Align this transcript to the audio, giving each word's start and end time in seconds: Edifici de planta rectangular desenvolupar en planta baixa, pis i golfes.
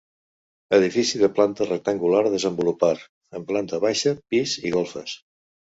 Edifici 0.77 1.21
de 1.23 1.29
planta 1.39 1.67
rectangular 1.67 2.23
desenvolupar 2.37 2.91
en 3.41 3.47
planta 3.53 3.83
baixa, 3.87 4.17
pis 4.35 4.59
i 4.67 4.77
golfes. 4.81 5.19